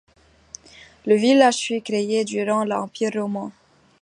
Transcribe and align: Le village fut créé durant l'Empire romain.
Le 1.05 1.13
village 1.13 1.59
fut 1.67 1.81
créé 1.81 2.25
durant 2.25 2.65
l'Empire 2.65 3.11
romain. 3.13 3.51